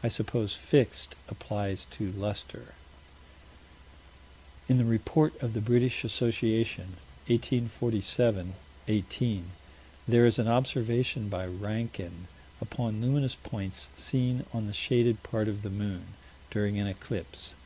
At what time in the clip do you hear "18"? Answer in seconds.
8.86-9.50